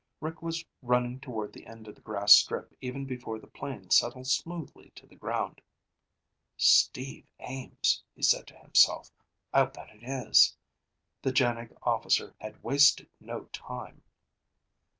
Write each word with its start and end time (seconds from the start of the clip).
Rick 0.19 0.41
was 0.41 0.65
running 0.81 1.19
toward 1.19 1.53
the 1.53 1.67
end 1.67 1.87
of 1.87 1.93
the 1.93 2.01
grass 2.01 2.33
strip 2.33 2.73
even 2.81 3.05
before 3.05 3.37
the 3.37 3.45
plane 3.45 3.91
settled 3.91 4.25
smoothly 4.25 4.89
to 4.95 5.05
the 5.05 5.15
ground. 5.15 5.61
"Steve 6.57 7.29
Ames," 7.37 8.01
he 8.15 8.23
said 8.23 8.47
to 8.47 8.57
himself. 8.57 9.11
"I'll 9.53 9.67
bet 9.67 9.91
it 9.91 10.01
is." 10.03 10.55
The 11.21 11.31
JANIG 11.31 11.77
officer 11.83 12.33
had 12.39 12.63
wasted 12.63 13.11
no 13.19 13.43
time! 13.53 14.01